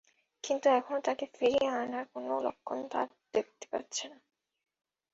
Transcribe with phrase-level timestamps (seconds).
[0.43, 4.19] কিন্তু এখনো তাঁকে ফিরিয়ে আনার কোনো লক্ষণ তাঁরা দেখতে পাচ্ছেন না।